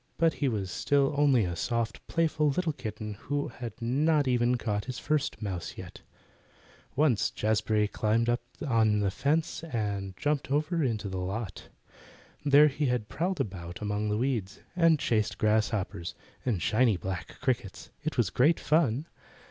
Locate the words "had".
3.49-3.79, 7.81-7.91, 12.87-13.09